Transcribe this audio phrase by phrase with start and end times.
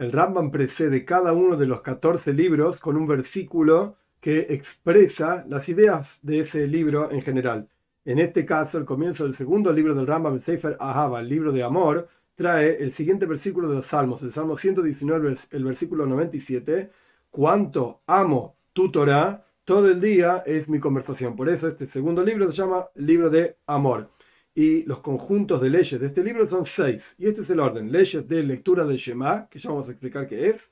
[0.00, 5.68] El Rambam precede cada uno de los 14 libros con un versículo que expresa las
[5.68, 7.68] ideas de ese libro en general.
[8.06, 11.52] En este caso, el comienzo del segundo libro del Rambam, el Sefer Ahava, el libro
[11.52, 16.90] de amor, trae el siguiente versículo de los Salmos, el Salmo 119, el versículo 97,
[17.30, 21.36] cuánto amo tu Torah, todo el día es mi conversación.
[21.36, 24.08] Por eso este segundo libro se llama libro de amor
[24.54, 27.14] y los conjuntos de leyes de este libro son seis.
[27.18, 27.92] Y este es el orden.
[27.92, 30.70] Leyes de lectura del Shema, que ya vamos a explicar qué es.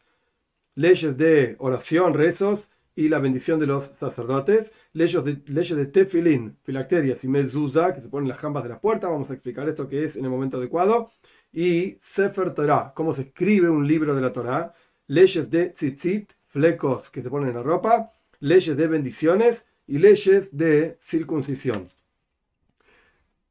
[0.74, 4.72] Leyes de oración, rezos y la bendición de los sacerdotes.
[4.92, 8.80] Leyes de, leyes de tefilín, filacterias y mezuzah, que se ponen las jambas de las
[8.80, 9.10] puertas.
[9.10, 11.10] Vamos a explicar esto que es en el momento adecuado.
[11.52, 14.74] Y Sefer Torah, cómo se escribe un libro de la Torah.
[15.06, 18.10] Leyes de tzitzit, flecos que se ponen en la ropa.
[18.40, 21.90] Leyes de bendiciones y leyes de circuncisión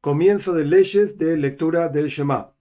[0.02, 2.54] comienzo de leyes de lectura del Shema.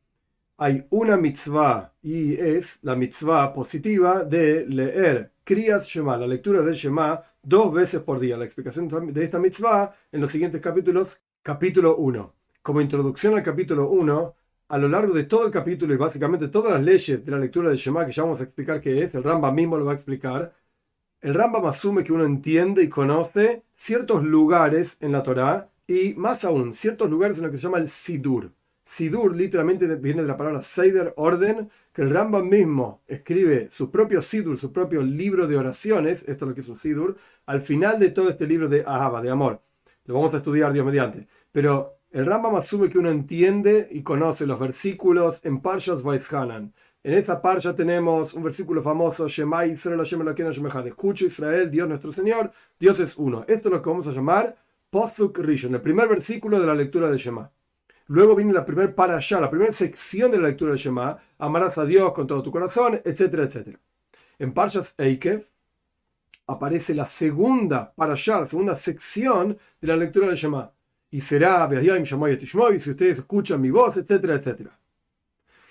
[0.59, 6.75] Hay una mitzvah y es la mitzvah positiva de leer Kriyas Shema, la lectura del
[6.75, 8.37] Shema, dos veces por día.
[8.37, 11.20] La explicación de esta mitzvah en los siguientes capítulos.
[11.43, 12.34] Capítulo 1.
[12.62, 14.34] Como introducción al capítulo 1,
[14.69, 17.69] a lo largo de todo el capítulo y básicamente todas las leyes de la lectura
[17.69, 19.95] del Shema que ya vamos a explicar qué es, el Rambam mismo lo va a
[19.95, 20.53] explicar,
[21.21, 26.45] el Rambam asume que uno entiende y conoce ciertos lugares en la Torá y más
[26.45, 28.53] aún, ciertos lugares en los que se llama el Sidur.
[28.84, 34.23] Sidur literalmente viene de la palabra Seider, orden, que el Rambam mismo escribe su propio
[34.23, 37.98] Sidur, su propio libro de oraciones, esto es lo que es un Sidur, al final
[37.98, 39.61] de todo este libro de Ahaba, de amor.
[40.05, 41.27] Lo vamos a estudiar Dios mediante.
[41.51, 46.73] Pero el Rambam asume que uno entiende y conoce los versículos en Parshas Vaizhanan.
[47.06, 50.00] En esa parsha tenemos un versículo famoso, Shema Israel,
[50.87, 52.50] Escucha Israel, Dios nuestro Señor,
[52.81, 53.45] Dios es uno.
[53.47, 54.56] Esto es lo que vamos a llamar
[54.91, 57.51] Posuk Rishon, el primer versículo de la lectura de Shema.
[58.06, 61.84] Luego viene la primera parasha, la primera sección de la lectura de Shema, amarás a
[61.84, 63.81] Dios con todo tu corazón, etcétera, etcétera.
[64.38, 65.44] En Parshas Eikev
[66.47, 70.72] aparece la segunda parasha, la segunda sección de la lectura de Shema.
[71.11, 74.78] Y será, si ustedes escuchan mi voz, etcétera, etcétera.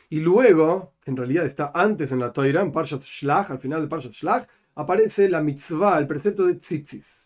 [0.09, 3.88] Y luego, en realidad está antes en la Toira, en Parshat Shlach, al final de
[3.88, 7.25] Parshat Shlach, aparece la mitzvah, el precepto de tzitzis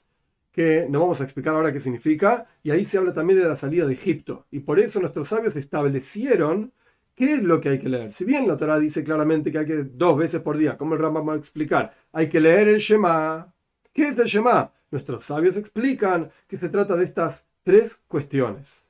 [0.59, 3.55] que no vamos a explicar ahora qué significa, y ahí se habla también de la
[3.55, 4.45] salida de Egipto.
[4.51, 6.73] Y por eso nuestros sabios establecieron
[7.15, 8.11] qué es lo que hay que leer.
[8.11, 10.99] Si bien la Torah dice claramente que hay que dos veces por día, como el
[10.99, 13.53] Rambam va a explicar, hay que leer el Shema.
[13.93, 14.73] ¿Qué es el Shema?
[14.91, 18.83] Nuestros sabios explican que se trata de estas tres cuestiones,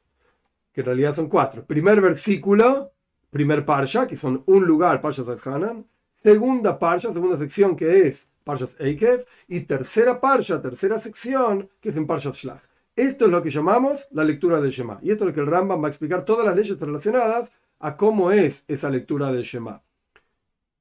[0.73, 1.65] que en realidad son cuatro.
[1.65, 2.93] Primer versículo,
[3.29, 5.85] primer parsha, que son un lugar, parsha Hanan.
[6.15, 11.95] Segunda parsha, segunda sección, que es Parshas Eikev, y tercera parsha, tercera sección, que es
[11.95, 12.63] en Parshas Shlach.
[12.95, 14.97] Esto es lo que llamamos la lectura del Shema.
[15.03, 17.95] Y esto es lo que el Rambam va a explicar todas las leyes relacionadas a
[17.95, 19.83] cómo es esa lectura del Shema.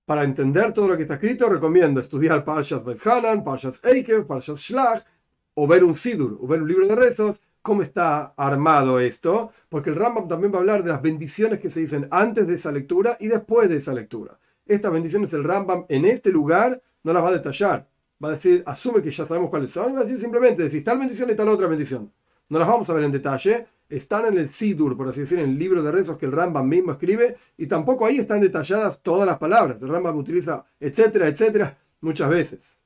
[0.06, 5.04] Para entender todo lo que está escrito, recomiendo estudiar Parshas Hanan, Parshas Eikev, Parshas Shlach,
[5.52, 9.90] o ver un Sidur, o ver un libro de rezos, cómo está armado esto, porque
[9.90, 12.72] el Rambam también va a hablar de las bendiciones que se dicen antes de esa
[12.72, 14.38] lectura y después de esa lectura.
[14.64, 17.88] Estas bendiciones del Rambam en este lugar no las va a detallar.
[18.22, 20.98] Va a decir, asume que ya sabemos cuáles son, va a decir simplemente, decir tal
[20.98, 22.12] bendición y tal otra bendición.
[22.48, 25.50] No las vamos a ver en detalle, están en el Sidur, por así decir, en
[25.50, 29.26] el libro de rezos que el Rambam mismo escribe, y tampoco ahí están detalladas todas
[29.26, 29.78] las palabras.
[29.80, 32.82] El Rambam utiliza etcétera, etcétera, muchas veces.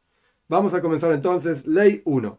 [0.49, 2.39] Vamos a comenzar entonces, ley 1.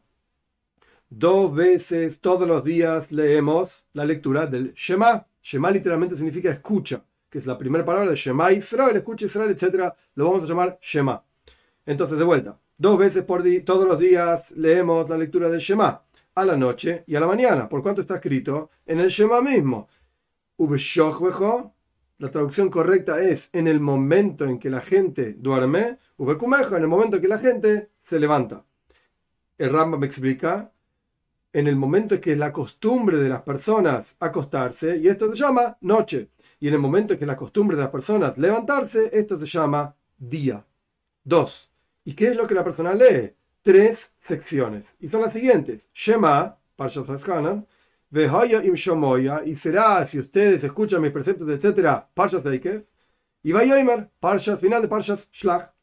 [1.10, 5.26] Dos veces todos los días leemos la lectura del Shema.
[5.42, 9.96] Shema literalmente significa escucha, que es la primera palabra de Shema Israel, escucha Israel, etcétera.
[10.16, 11.24] Lo vamos a llamar Shema.
[11.86, 16.04] Entonces, de vuelta, dos veces por día, todos los días leemos la lectura del Shema,
[16.36, 17.68] a la noche y a la mañana.
[17.70, 18.70] ¿Por cuánto está escrito?
[18.86, 19.88] En el Shema mismo.
[22.18, 27.18] La traducción correcta es en el momento en que la gente duerme, en el momento
[27.18, 28.64] en que la gente se levanta.
[29.58, 30.72] El Rambam me explica,
[31.52, 35.38] en el momento en que es la costumbre de las personas acostarse, y esto se
[35.38, 36.30] llama noche.
[36.60, 39.46] Y en el momento en que es la costumbre de las personas levantarse, esto se
[39.46, 40.66] llama día.
[41.24, 41.73] Dos.
[42.06, 43.34] ¿Y qué es lo que la persona lee?
[43.62, 44.86] Tres secciones.
[45.00, 45.90] Y son las siguientes.
[45.94, 47.66] Shema, Parshat Haskanan,
[48.10, 52.86] Vehoya im Shomoya, y será, si ustedes escuchan mis preceptos, etc., Parshas Deikev,
[53.42, 55.74] y Vayoimer, Parshas, final de Parshas Shlach.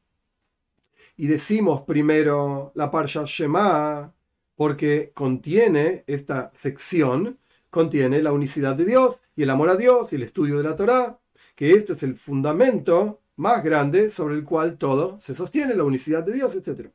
[1.17, 4.15] Y decimos primero la Parshas Shema,
[4.55, 7.39] porque contiene esta sección,
[7.71, 10.77] contiene la unicidad de Dios, y el amor a Dios, y el estudio de la
[10.77, 11.19] Torah,
[11.57, 16.23] que esto es el fundamento más grande sobre el cual todo se sostiene, la unicidad
[16.23, 16.91] de Dios, etc.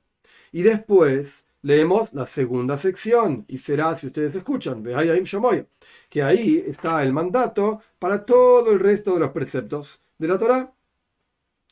[0.51, 4.83] Y después leemos la segunda sección, y será, si ustedes escuchan,
[6.09, 10.71] que ahí está el mandato para todo el resto de los preceptos de la Torah.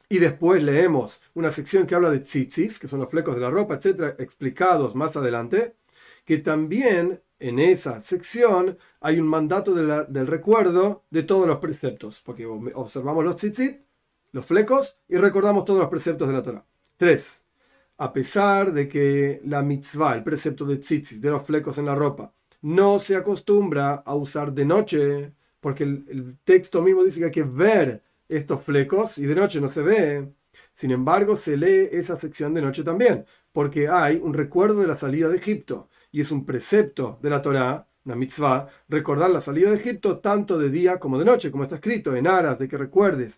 [0.10, 3.50] y después leemos una sección que habla de tzitzis, que son los flecos de la
[3.50, 5.76] ropa, etcétera, explicados más adelante,
[6.26, 12.46] que también en esa sección hay un mandato del recuerdo de todos los preceptos, porque
[12.46, 13.82] observamos los tzitzit,
[14.34, 16.66] los flecos, y recordamos todos los preceptos de la Torah.
[16.98, 17.46] 3.
[18.00, 21.96] A pesar de que la mitzvah, el precepto de tzitzit, de los flecos en la
[21.96, 22.34] ropa,
[22.64, 27.44] no se acostumbra a usar de noche, porque el, texto mismo dice que hay que
[27.44, 30.34] ver estos flecos y de noche no se ve.
[30.74, 34.98] Sin embargo, se lee esa sección de noche también, porque hay un recuerdo de la
[34.98, 39.70] salida de Egipto y es un precepto de la Torá, una mitzvah, recordar la salida
[39.70, 42.78] de Egipto tanto de día como de noche, como está escrito en aras de que
[42.78, 43.38] recuerdes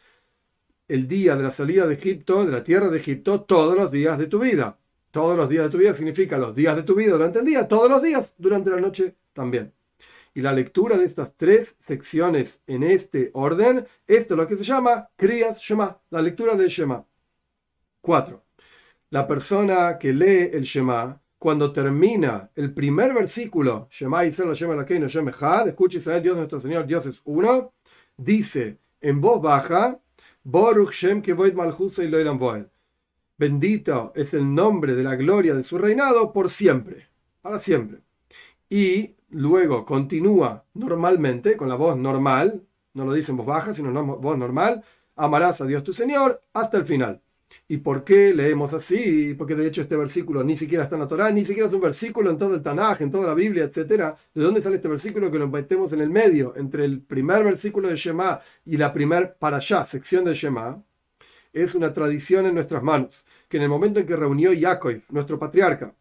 [0.88, 4.18] el día de la salida de Egipto, de la tierra de Egipto, todos los días
[4.18, 4.78] de tu vida.
[5.12, 7.68] Todos los días de tu vida significa los días de tu vida durante el día,
[7.68, 9.74] todos los días durante la noche también.
[10.34, 14.66] Y la lectura de estas tres secciones en este orden, esto es lo que se
[14.66, 17.06] llama Kriyas Shema, la lectura del Shema.
[18.02, 18.44] 4.
[19.12, 25.08] La persona que lee el Shema cuando termina el primer versículo, Shema Israel, Shema Lakeino,
[25.08, 27.72] Shema Had, escucha Israel, Dios nuestro Señor, Dios es uno,
[28.18, 30.00] dice en voz baja,
[30.48, 32.70] Boruch Shem Kevoid y.
[33.36, 37.08] Bendito es el nombre de la gloria de su reinado por siempre,
[37.42, 38.02] para siempre.
[38.70, 42.64] Y luego continúa normalmente, con la voz normal,
[42.94, 44.84] no lo dice en voz baja, sino en voz normal,
[45.16, 47.24] amarás a Dios tu Señor hasta el final.
[47.68, 49.34] ¿Y por qué leemos así?
[49.34, 51.82] Porque de hecho este versículo ni siquiera está en la Torah, ni siquiera es un
[51.82, 54.16] versículo en todo el Tanaj, en toda la Biblia, etc.
[54.34, 57.90] ¿De dónde sale este versículo que lo metemos en el medio, entre el primer versículo
[57.90, 60.84] de Shema y la primer para allá, sección de Shema?
[61.54, 65.40] Es una tradición en nuestras manos, que en el momento en que reunió Jacob, nuestro
[65.40, 65.96] patriarca,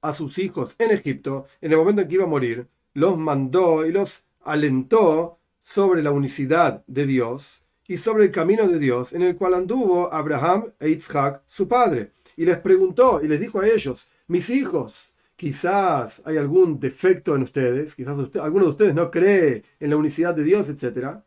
[0.00, 3.84] a sus hijos en Egipto, en el momento en que iba a morir, los mandó
[3.84, 9.22] y los alentó sobre la unicidad de Dios y sobre el camino de Dios en
[9.22, 12.12] el cual anduvo Abraham e Isaac, su padre.
[12.36, 17.42] Y les preguntó y les dijo a ellos, mis hijos, quizás hay algún defecto en
[17.42, 21.18] ustedes, quizás alguno de ustedes no cree en la unicidad de Dios, etc.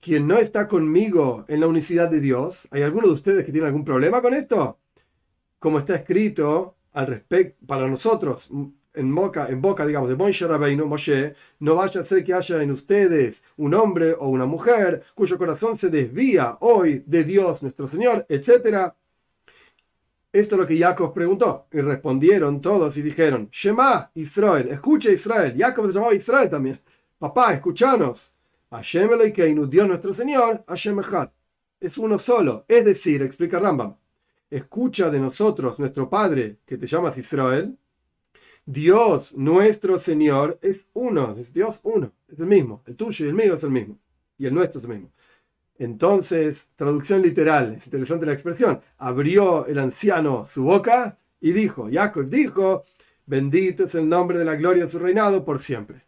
[0.00, 3.66] Quien no está conmigo en la unicidad de Dios, ¿hay alguno de ustedes que tiene
[3.66, 4.78] algún problema con esto?
[5.58, 8.48] Como está escrito al respecto para nosotros,
[8.94, 12.62] en boca, en boca digamos, de Moshe Rabbeinu, Moshe, no vaya a ser que haya
[12.62, 17.86] en ustedes un hombre o una mujer cuyo corazón se desvía hoy de Dios nuestro
[17.86, 18.92] Señor, etc.
[20.32, 21.66] Esto es lo que Jacob preguntó.
[21.72, 25.54] Y respondieron todos y dijeron, Shema, Israel, escucha Israel.
[25.58, 26.80] Jacob se llamaba Israel también.
[27.18, 28.32] Papá, escuchanos.
[28.70, 31.30] Hashem Eloikeinu, Dios nuestro Señor, Hashem Echad.
[31.80, 32.64] Es uno solo.
[32.68, 33.96] Es decir, explica Rambam,
[34.48, 37.76] escucha de nosotros, nuestro Padre, que te llamas Israel,
[38.72, 42.82] Dios, nuestro Señor, es uno, es Dios uno, es el mismo.
[42.86, 43.98] El tuyo y el mío es el mismo.
[44.38, 45.10] Y el nuestro es el mismo.
[45.76, 48.80] Entonces, traducción literal, es interesante la expresión.
[48.98, 52.84] Abrió el anciano su boca y dijo, Jacob dijo,
[53.26, 56.04] bendito es el nombre de la gloria de su reinado por siempre.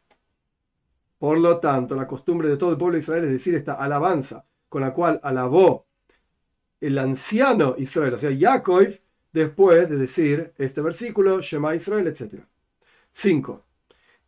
[1.19, 4.45] Por lo tanto, la costumbre de todo el pueblo de Israel es decir esta alabanza
[4.69, 5.87] con la cual alabó
[6.81, 8.87] el anciano Israel, o sea, Jacob,
[9.33, 12.45] después de decir este versículo, Shema Israel, etc.
[13.13, 13.63] 5.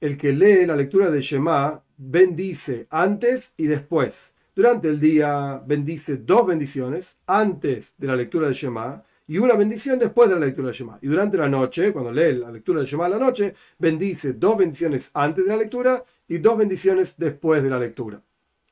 [0.01, 4.33] El que lee la lectura de Shema bendice antes y después.
[4.55, 9.99] Durante el día bendice dos bendiciones antes de la lectura de Shema y una bendición
[9.99, 10.99] después de la lectura de Shema.
[11.01, 14.59] Y durante la noche, cuando lee la lectura de Shema a la noche, bendice dos
[14.59, 18.23] bendiciones antes de la lectura y dos bendiciones después de la lectura.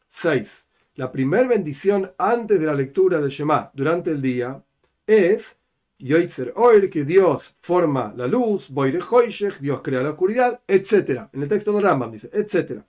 [0.08, 0.66] 6.
[0.96, 4.62] La primera bendición antes de la lectura de Shema durante el día
[5.06, 5.56] es
[6.02, 11.28] Yoitzer Oir, que Dios forma la luz, Boire Hoishech, Dios crea la oscuridad, etc.
[11.32, 12.82] En el texto de Rambam dice, etc.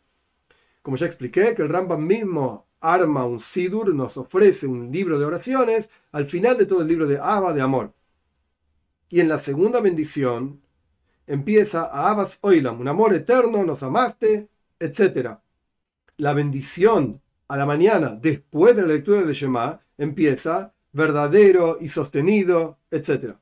[0.81, 5.25] Como ya expliqué, que el Rambam mismo arma un Sidur, nos ofrece un libro de
[5.25, 7.93] oraciones al final de todo el libro de Abba, de amor.
[9.09, 10.61] Y en la segunda bendición
[11.27, 15.37] empieza a Abbas Oilam, un amor eterno, nos amaste, etc.
[16.17, 22.77] La bendición a la mañana, después de la lectura del Shema, empieza verdadero y sostenido,
[22.89, 23.35] etc.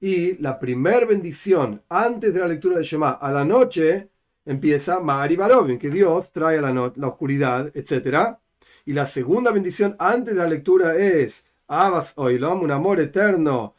[0.00, 4.10] Y la primera bendición antes de la lectura del Shema a la noche
[4.44, 8.36] empieza Mari Barovin, que Dios trae a la, la oscuridad, etc.
[8.84, 13.74] Y la segunda bendición antes de la lectura es Abbas Oilom, un amor eterno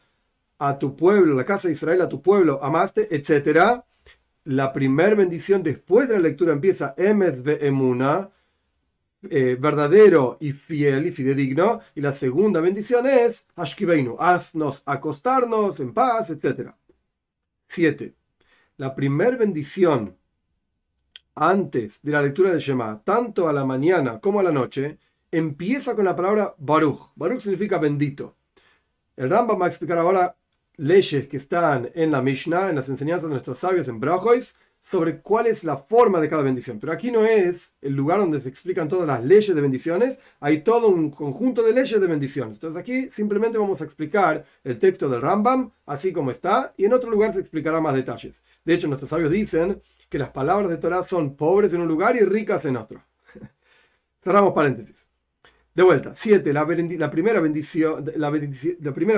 [0.58, 3.82] a tu pueblo, la casa de Israel, a tu pueblo, amaste, etc.
[4.44, 8.30] La primera bendición después de la lectura empieza Emet Emuna,
[9.30, 11.80] eh, verdadero y fiel y fidedigno.
[11.94, 16.72] Y la segunda bendición es Ashkibeinu, haznos acostarnos en paz, etc.
[17.66, 18.14] 7.
[18.78, 20.16] La primera bendición
[21.34, 24.98] antes de la lectura del Shema, tanto a la mañana como a la noche,
[25.30, 27.12] empieza con la palabra Baruch.
[27.14, 28.36] Baruch significa bendito.
[29.16, 30.36] El Rambam va a explicar ahora
[30.76, 35.20] leyes que están en la Mishnah, en las enseñanzas de nuestros sabios en Brajois, sobre
[35.20, 36.80] cuál es la forma de cada bendición.
[36.80, 40.62] Pero aquí no es el lugar donde se explican todas las leyes de bendiciones, hay
[40.62, 42.56] todo un conjunto de leyes de bendiciones.
[42.56, 46.92] Entonces aquí simplemente vamos a explicar el texto del Rambam, así como está, y en
[46.92, 48.42] otro lugar se explicará más detalles.
[48.64, 52.16] De hecho, nuestros sabios dicen que las palabras de Torah son pobres en un lugar
[52.16, 53.04] y ricas en otro.
[54.20, 55.06] Cerramos paréntesis.
[55.74, 56.52] De vuelta, 7.
[56.52, 56.66] La,
[56.98, 57.40] la primera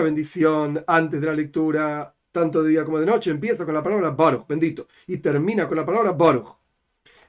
[0.03, 4.11] bendición antes de la lectura tanto de día como de noche, empieza con la palabra
[4.11, 6.57] Baruch, bendito, y termina con la palabra Baruch.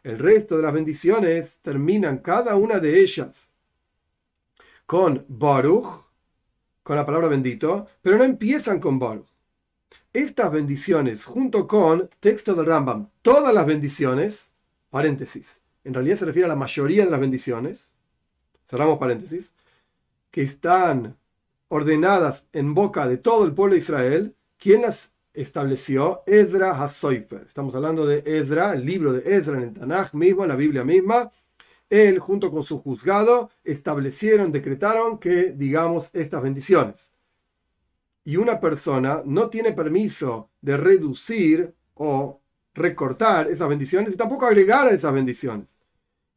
[0.03, 3.51] El resto de las bendiciones terminan cada una de ellas
[4.87, 6.09] con Baruch,
[6.81, 9.27] con la palabra bendito, pero no empiezan con Baruch.
[10.11, 14.53] Estas bendiciones, junto con texto del Rambam, todas las bendiciones,
[14.89, 17.91] paréntesis, en realidad se refiere a la mayoría de las bendiciones,
[18.65, 19.53] cerramos paréntesis,
[20.31, 21.15] que están
[21.67, 24.35] ordenadas en boca de todo el pueblo de Israel,
[24.65, 26.23] ¿Quién las estableció?
[26.25, 27.43] Ezra Hasoifer.
[27.47, 30.83] Estamos hablando de Ezra, el libro de Ezra en el Tanaj mismo, en la Biblia
[30.83, 31.29] misma.
[31.87, 37.11] Él, junto con su juzgado, establecieron, decretaron que digamos estas bendiciones.
[38.23, 42.41] Y una persona no tiene permiso de reducir o
[42.73, 45.75] recortar esas bendiciones y tampoco agregar a esas bendiciones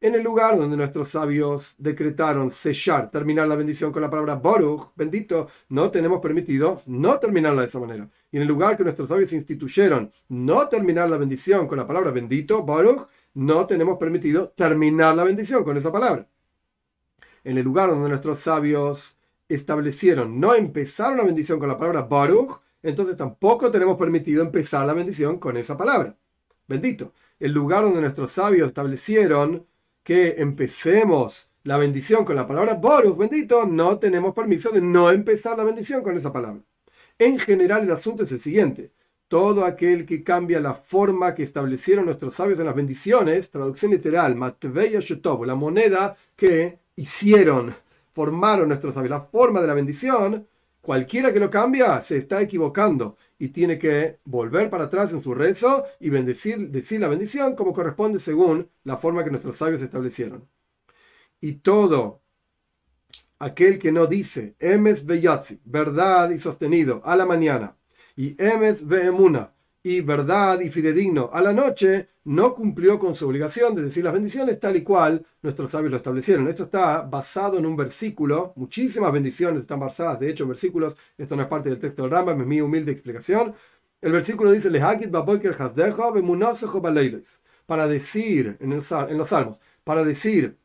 [0.01, 4.91] en el lugar donde nuestros sabios decretaron sellar, terminar la bendición con la palabra Baruch,
[4.95, 8.09] bendito, no tenemos permitido no terminarla de esa manera.
[8.31, 12.11] Y en el lugar que nuestros sabios instituyeron no terminar la bendición con la palabra
[12.11, 16.27] bendito, Baruch, no tenemos permitido terminar la bendición con esa palabra.
[17.43, 19.15] En el lugar donde nuestros sabios
[19.47, 24.93] establecieron no empezar una bendición con la palabra Baruch, entonces tampoco tenemos permitido empezar la
[24.93, 26.15] bendición con esa palabra.
[26.67, 27.13] Bendito.
[27.39, 29.65] El lugar donde nuestros sabios establecieron
[30.03, 35.57] que empecemos la bendición con la palabra Boruch, bendito, no tenemos permiso de no empezar
[35.57, 36.61] la bendición con esa palabra.
[37.19, 38.93] En general, el asunto es el siguiente.
[39.27, 44.35] Todo aquel que cambia la forma que establecieron nuestros sabios en las bendiciones, traducción literal,
[44.35, 47.75] Matveya Shetov, la moneda que hicieron,
[48.13, 50.47] formaron nuestros sabios, la forma de la bendición,
[50.81, 55.35] cualquiera que lo cambia se está equivocando y tiene que volver para atrás en su
[55.35, 60.47] rezo y bendecir, decir la bendición como corresponde según la forma que nuestros sabios establecieron.
[61.41, 62.18] Y todo
[63.39, 67.75] aquel que no dice Emes Beyatzi, verdad y sostenido, a la mañana,
[68.15, 73.73] y Emes Beemuna, y verdad y fidedigno a la noche, no cumplió con su obligación
[73.75, 76.47] de decir las bendiciones tal y cual nuestros sabios lo establecieron.
[76.49, 81.35] Esto está basado en un versículo, muchísimas bendiciones están basadas, de hecho, en versículos, esto
[81.35, 83.55] no es parte del texto del Rambam, es mi humilde explicación.
[84.01, 84.69] El versículo dice,
[87.65, 90.57] para decir, en, en los salmos, para decir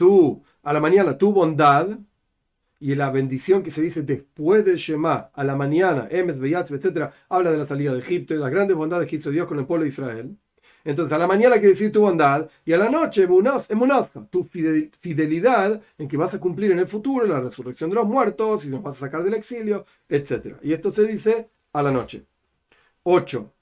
[0.00, 1.86] tú, a la mañana, tu bondad,
[2.78, 7.10] y la bendición que se dice después del Shema, a la mañana, Emes, Beyatz, etc.,
[7.28, 9.58] habla de la salida de Egipto y de las grandes bondades que hizo Dios con
[9.58, 10.38] el pueblo de Israel.
[10.84, 13.28] Entonces, a la mañana quiere decir tu bondad, y a la noche,
[14.30, 14.48] tu
[15.00, 18.70] fidelidad en que vas a cumplir en el futuro la resurrección de los muertos, y
[18.70, 20.56] nos vas a sacar del exilio, etc.
[20.62, 22.24] Y esto se dice a la noche.
[23.02, 23.52] 8.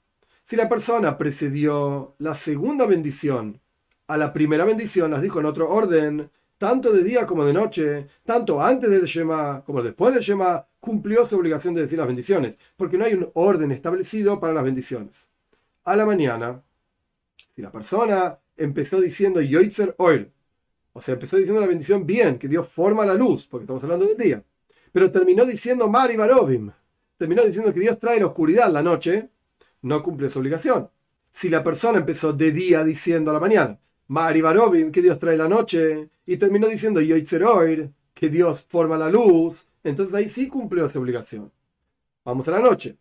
[0.45, 3.59] Si la persona precedió la segunda bendición
[4.09, 8.07] a la primera bendición, las dijo en otro orden, tanto de día como de noche,
[8.23, 12.55] tanto antes del Shema como después del Shema, cumplió su obligación de decir las bendiciones,
[12.75, 15.27] porque no hay un orden establecido para las bendiciones.
[15.83, 16.63] A la mañana,
[17.53, 20.31] si la persona empezó diciendo Yoitzer Oil,
[20.93, 24.07] o sea, empezó diciendo la bendición bien, que Dios forma la luz, porque estamos hablando
[24.07, 24.43] del día,
[24.91, 26.71] pero terminó diciendo Mari Barovim,
[27.15, 29.29] terminó diciendo que Dios trae la oscuridad la noche,
[29.83, 30.89] no cumple su obligación.
[31.29, 35.37] Si la persona empezó de día diciendo a la mañana, Mari Barovim, que Dios trae
[35.37, 40.87] la noche, y terminó diciendo Yoitzeroir, que Dios forma la luz, entonces ahí sí cumplió
[40.87, 41.51] esa obligación.
[42.25, 42.97] Vamos a la noche.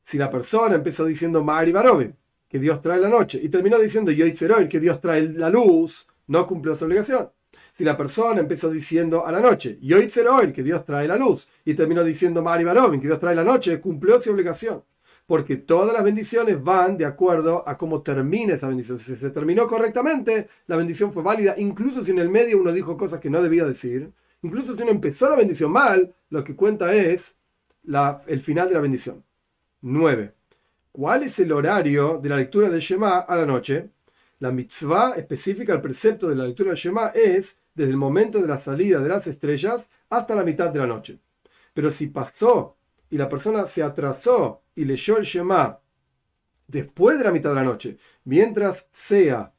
[0.00, 2.12] Si la persona empezó diciendo Mari Barovim,
[2.48, 6.46] que Dios trae la noche, y terminó diciendo Yoitzeroir, que Dios trae la luz, no
[6.46, 7.32] cumplió su obligación.
[7.72, 11.74] Si la persona empezó diciendo a la noche, Yoitzeroir, que Dios trae la luz, y
[11.74, 14.84] terminó diciendo Mari Barovim, que Dios trae la noche, cumplió su obligación
[15.26, 18.98] porque todas las bendiciones van de acuerdo a cómo termina esa bendición.
[18.98, 22.96] Si se terminó correctamente, la bendición fue válida, incluso si en el medio uno dijo
[22.96, 24.12] cosas que no debía decir,
[24.42, 27.36] incluso si uno empezó la bendición mal, lo que cuenta es
[28.26, 29.24] el final de la bendición.
[29.80, 30.34] 9.
[30.92, 33.90] ¿Cuál es el horario de la lectura del Shema a la noche?
[34.40, 38.46] La mitzvah específica al precepto de la lectura del Shema es desde el momento de
[38.46, 41.18] la salida de las estrellas hasta la mitad de la noche.
[41.72, 42.76] Pero si pasó
[43.14, 45.78] y la persona se atrasó y leyó el Shema
[46.66, 49.52] después de la mitad de la noche, mientras sea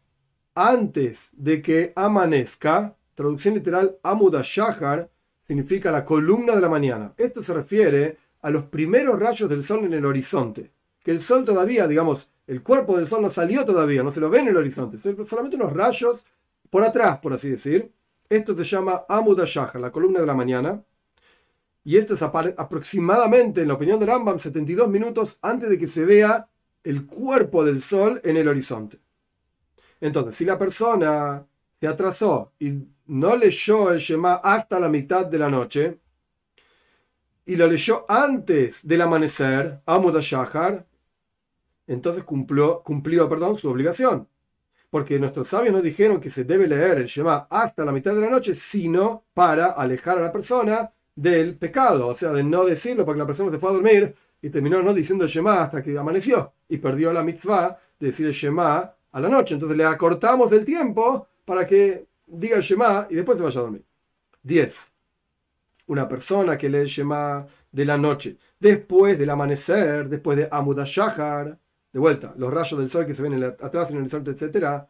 [0.54, 5.10] antes de que amanezca, traducción literal, Amuda Shahar,
[5.40, 7.14] significa la columna de la mañana.
[7.16, 10.74] Esto se refiere a los primeros rayos del sol en el horizonte.
[11.02, 14.30] Que el sol todavía, digamos, el cuerpo del sol no salió todavía, no se lo
[14.30, 16.26] ve en el horizonte, solamente unos rayos
[16.70, 17.90] por atrás, por así decir.
[18.28, 20.84] Esto se llama Amuda Shahar, la columna de la mañana.
[21.88, 26.04] Y esto es aproximadamente, en la opinión de Rambam, 72 minutos antes de que se
[26.04, 26.50] vea
[26.84, 29.00] el cuerpo del sol en el horizonte.
[30.02, 32.74] Entonces, si la persona se atrasó y
[33.06, 36.00] no leyó el Shema hasta la mitad de la noche,
[37.46, 40.88] y lo leyó antes del amanecer, Amud Shahar,
[41.86, 44.28] entonces cumplió, cumplió perdón, su obligación.
[44.90, 48.22] Porque nuestros sabios no dijeron que se debe leer el Shema hasta la mitad de
[48.22, 53.06] la noche, sino para alejar a la persona del pecado, o sea, de no decirlo
[53.06, 56.54] porque la persona se fue a dormir y terminó no diciendo Shema hasta que amaneció
[56.68, 59.54] y perdió la mitzvah de decir Shema a la noche.
[59.54, 63.64] Entonces le acortamos del tiempo para que diga el Shema y después se vaya a
[63.64, 63.86] dormir.
[64.44, 64.76] 10.
[65.88, 71.60] Una persona que lee Shema de la noche, después del amanecer, después de Amudashahar,
[71.92, 74.86] de vuelta, los rayos del sol que se ven atrás en el horizonte, etc.,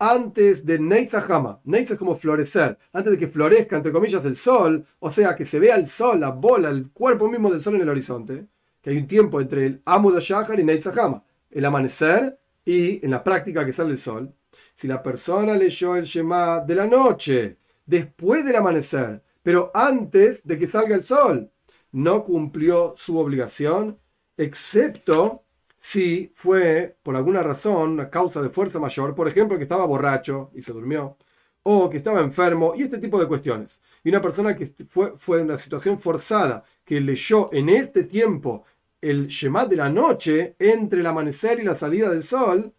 [0.00, 1.60] antes de Neitzahama.
[1.64, 5.44] Neitz es como florecer, antes de que florezca, entre comillas, el sol, o sea, que
[5.44, 8.48] se vea el sol, la bola, el cuerpo mismo del sol en el horizonte,
[8.80, 13.64] que hay un tiempo entre el Amudashahar y Neitzahama, el amanecer y en la práctica
[13.64, 14.34] que sale el sol.
[14.74, 20.58] Si la persona leyó el Shema de la noche, después del amanecer, pero antes de
[20.58, 21.50] que salga el sol,
[21.92, 23.98] no cumplió su obligación,
[24.36, 25.44] excepto
[25.82, 30.50] si fue por alguna razón, una causa de fuerza mayor, por ejemplo, que estaba borracho
[30.54, 31.16] y se durmió,
[31.62, 33.80] o que estaba enfermo, y este tipo de cuestiones.
[34.04, 38.64] Y una persona que fue, fue en una situación forzada, que leyó en este tiempo
[39.00, 42.74] el Shema de la noche, entre el amanecer y la salida del sol,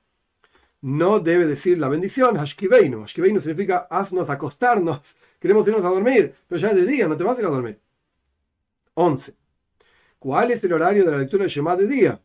[0.81, 3.01] no debe decir la bendición, Hashkiveinu.
[3.01, 7.23] Hashkiveinu significa haznos acostarnos, queremos irnos a dormir, pero ya es de día, no te
[7.23, 7.79] vas a ir a dormir.
[8.93, 9.33] 11.
[10.19, 12.21] ¿Cuál es el horario de la lectura del Shema de día?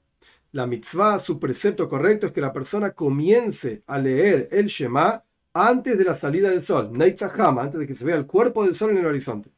[0.56, 5.98] La mitzvah, su precepto correcto es que la persona comience a leer el Shema antes
[5.98, 8.92] de la salida del sol, Neitzahama, antes de que se vea el cuerpo del sol
[8.92, 9.50] en el horizonte.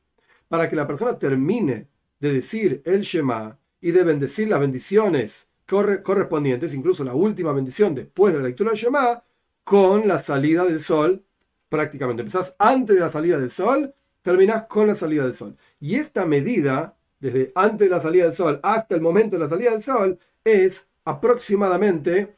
[0.48, 1.87] Para que la persona termine
[2.18, 8.32] de decir el Shema y de bendecir las bendiciones correspondientes, incluso la última bendición después
[8.32, 9.22] de la lectura del Shema,
[9.62, 11.24] con la salida del sol,
[11.68, 12.22] prácticamente.
[12.22, 15.56] Empezás antes de la salida del sol, terminás con la salida del sol.
[15.78, 19.48] Y esta medida, desde antes de la salida del sol hasta el momento de la
[19.48, 22.37] salida del sol, es aproximadamente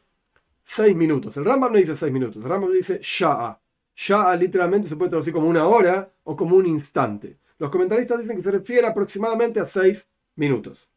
[0.62, 1.37] 6 minutos.
[1.37, 3.61] El Rambam no dice 6 minutos, el Rambam dice Sha'a.
[3.94, 7.38] Sha'a literalmente se puede traducir como una hora o como un instante.
[7.59, 10.06] Los comentaristas dicen que se refiere aproximadamente a 6
[10.37, 10.88] minutos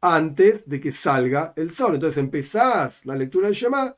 [0.00, 1.94] antes de que salga el sol.
[1.94, 3.96] Entonces empezás la lectura del Shema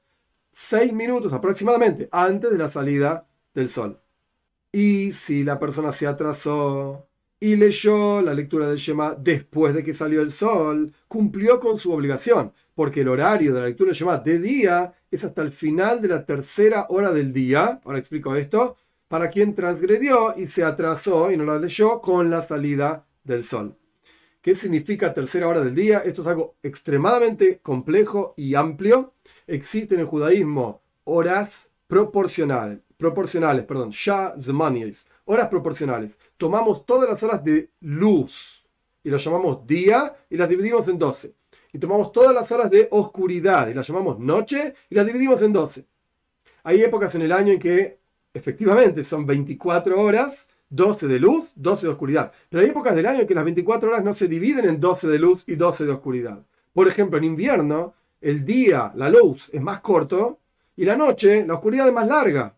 [0.51, 4.01] seis minutos aproximadamente antes de la salida del sol.
[4.73, 7.07] Y si la persona se atrasó
[7.41, 11.93] y leyó la lectura del Shema después de que salió el sol, cumplió con su
[11.93, 16.07] obligación, porque el horario de la lectura Shema de día es hasta el final de
[16.07, 17.81] la tercera hora del día.
[17.85, 18.77] Ahora explico esto.
[19.09, 23.77] Para quien transgredió y se atrasó y no la leyó con la salida del sol.
[24.41, 25.99] ¿Qué significa tercera hora del día?
[26.05, 29.13] Esto es algo extremadamente complejo y amplio.
[29.49, 33.91] Existen en el judaísmo horas proporcionales, proporcionales, perdón,
[35.25, 36.13] horas proporcionales.
[36.37, 38.65] Tomamos todas las horas de luz
[39.03, 41.35] y las llamamos día y las dividimos en 12.
[41.73, 45.53] Y tomamos todas las horas de oscuridad y las llamamos noche y las dividimos en
[45.53, 45.85] 12.
[46.65, 47.99] Hay épocas en el año en que
[48.33, 52.33] efectivamente son 24 horas 12 de luz, 12 de oscuridad.
[52.49, 55.09] Pero hay épocas del año en que las 24 horas no se dividen en 12
[55.09, 56.43] de luz y 12 de oscuridad.
[56.73, 60.39] Por ejemplo, en invierno, el día, la luz es más corto
[60.77, 62.55] y la noche, la oscuridad es más larga.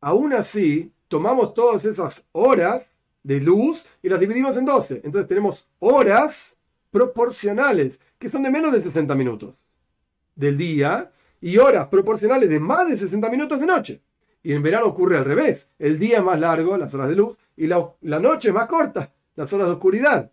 [0.00, 2.82] Aún así, tomamos todas esas horas
[3.22, 5.00] de luz y las dividimos en 12.
[5.04, 6.56] Entonces tenemos horas
[6.90, 9.54] proporcionales, que son de menos de 60 minutos
[10.34, 14.00] del día, y horas proporcionales de más de 60 minutos de noche.
[14.42, 15.68] Y en verano ocurre al revés.
[15.78, 19.12] El día es más largo, las horas de luz, y la, noche es más corta,
[19.36, 20.32] las horas de oscuridad.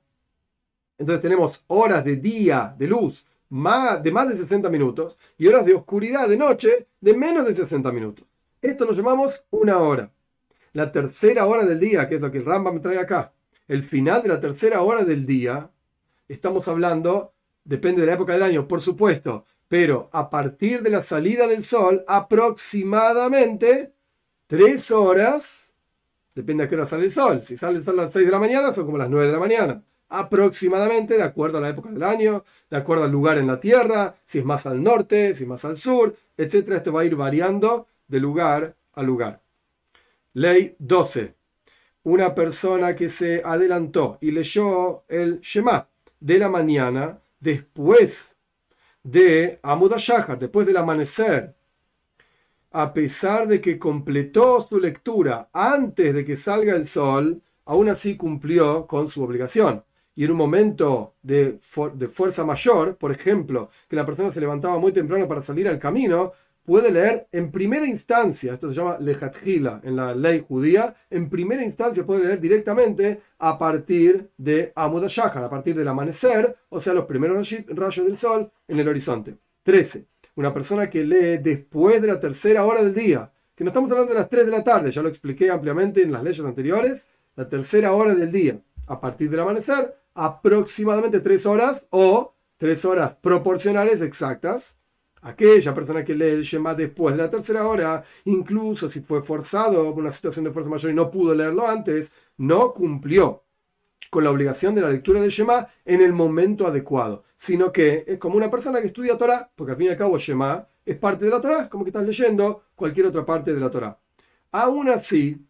[0.97, 5.65] Entonces tenemos horas de día, de luz, más, de más de 60 minutos, y horas
[5.65, 8.25] de oscuridad de noche de menos de 60 minutos.
[8.61, 10.09] Esto lo llamamos una hora.
[10.71, 13.33] La tercera hora del día, que es lo que el me trae acá,
[13.67, 15.69] el final de la tercera hora del día,
[16.29, 21.03] estamos hablando, depende de la época del año, por supuesto, pero a partir de la
[21.03, 23.93] salida del sol, aproximadamente
[24.47, 25.73] tres horas,
[26.35, 27.41] depende a qué hora sale el sol.
[27.41, 29.31] Si sale el sol a las 6 de la mañana, son como las 9 de
[29.31, 29.83] la mañana.
[30.09, 34.15] Aproximadamente, de acuerdo a la época del año, de acuerdo al lugar en la Tierra,
[34.25, 36.71] si es más al norte, si es más al sur, etc.
[36.71, 39.41] Esto va a ir variando de lugar a lugar.
[40.33, 41.35] Ley 12.
[42.03, 45.87] una persona que se adelantó y leyó el Shema
[46.19, 48.37] de la mañana después
[49.03, 51.55] de Amud Shahar, después del amanecer,
[52.71, 58.15] a pesar de que completó su lectura antes de que salga el sol, aún así
[58.15, 59.83] cumplió con su obligación.
[60.15, 61.59] Y en un momento de,
[62.13, 66.33] fuerza mayor, por ejemplo, que la persona se levantaba muy temprano para salir al camino,
[66.71, 71.61] puede leer en primera instancia, esto se llama lejatjila en la ley judía, en primera
[71.65, 77.03] instancia puede leer directamente a partir de Amud a partir del amanecer, o sea, los
[77.03, 79.35] primeros rayos del sol en el horizonte.
[79.63, 80.05] 13
[80.35, 84.13] una persona que lee después de la tercera hora del día, que no estamos hablando
[84.13, 87.49] de las 3 de la tarde, ya lo expliqué ampliamente en las leyes anteriores, la
[87.49, 93.99] tercera hora del día, a partir del amanecer, aproximadamente 3 horas o 3 horas proporcionales
[93.99, 94.77] exactas.
[95.21, 99.93] Aquella persona que lee el Shema después de la tercera hora, incluso si fue forzado
[99.93, 103.43] por una situación de fuerza mayor y no pudo leerlo antes, no cumplió
[104.09, 108.17] con la obligación de la lectura del Shema en el momento adecuado, sino que es
[108.17, 111.25] como una persona que estudia Torah, porque al fin y al cabo Shema es parte
[111.25, 113.97] de la Torah, como que estás leyendo cualquier otra parte de la Torah.
[114.51, 115.45] Aún así,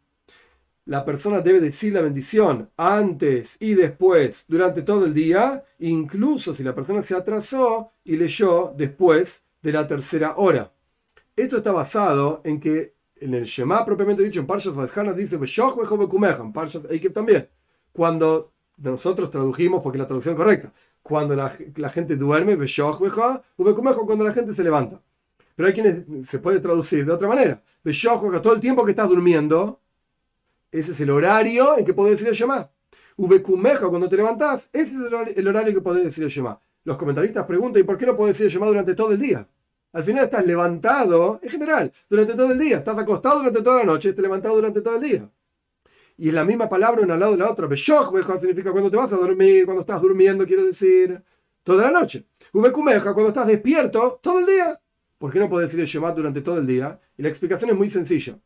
[0.86, 6.63] la persona debe decir la bendición antes y después, durante todo el día, incluso si
[6.63, 10.74] la persona se atrasó y leyó después de la tercera hora.
[11.36, 15.38] Esto está basado en que en el Shema propiamente dicho, en Parshas Vazhana dice,
[16.43, 17.47] en Parshas Eikep también
[17.91, 21.50] cuando nosotros tradujimos, porque es la traducción correcta, cuando la,
[21.89, 22.58] gente duerme,
[24.06, 25.02] cuando la gente se levanta.
[25.56, 27.62] Pero hay quienes se puede traducir de otra manera.
[28.41, 29.80] todo el tiempo que estás durmiendo,
[30.71, 32.71] ese es el horario en que podés decir el Shema.
[33.89, 36.60] cuando te levantás, ese es el horario que podés decir el Shema.
[36.84, 39.48] Los comentaristas preguntan, ¿y por qué no decir el Shema durante todo el día?
[39.94, 42.78] Al final estás levantado, en general, durante todo el día.
[42.78, 45.30] Estás acostado durante toda la noche, estás levantado durante todo el día
[46.22, 47.65] y es la misma palabra una al lado de la otra.
[47.65, 51.20] Beshoch significa cuando te vas a dormir, cuando estás durmiendo, quiero decir,
[51.63, 52.28] toda la noche.
[52.54, 54.80] Ubekumeja, cuando estás despierto, todo el día.
[55.17, 57.00] ¿Por qué no puedes el Shema durante todo el día?
[57.17, 58.39] Y la explicación es muy sencilla.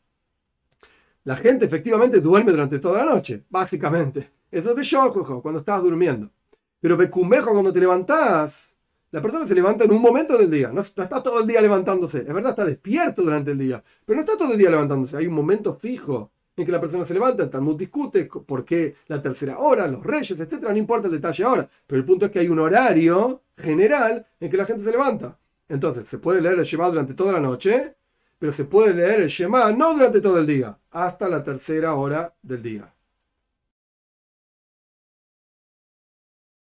[1.26, 4.32] La gente efectivamente duerme durante toda la noche, básicamente.
[4.50, 6.32] Eso es Beshoch, cuando estás durmiendo.
[6.86, 8.78] Pero Bekumeja, cuando te levantás,
[9.10, 10.70] la persona se levanta en un momento del día.
[10.72, 12.20] No, está todo el día levantándose.
[12.20, 13.84] Es verdad, está despierto durante el día.
[14.06, 15.18] Pero no está todo el día levantándose.
[15.18, 18.98] Hay un momento fijo en que la persona se levanta, el Talmud discute por qué
[19.08, 22.32] la tercera hora, los reyes, etcétera, no importa el detalle ahora, pero el punto es
[22.32, 25.40] que hay un horario general en que la gente se levanta.
[25.68, 27.96] Entonces, se puede leer el Shema durante toda la noche,
[28.38, 32.36] pero se puede leer el Shema no durante todo el día, hasta la tercera hora
[32.44, 32.95] del día.